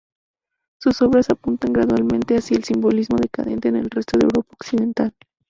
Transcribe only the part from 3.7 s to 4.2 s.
el resto